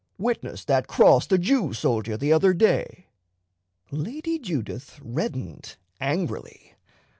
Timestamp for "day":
2.55-3.05